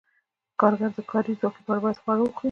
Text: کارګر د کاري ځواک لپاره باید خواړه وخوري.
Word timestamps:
کارګر 0.59 0.91
د 0.95 0.99
کاري 1.11 1.33
ځواک 1.39 1.55
لپاره 1.59 1.81
باید 1.83 2.01
خواړه 2.01 2.21
وخوري. 2.23 2.39